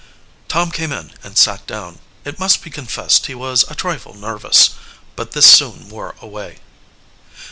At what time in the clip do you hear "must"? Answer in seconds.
2.39-2.63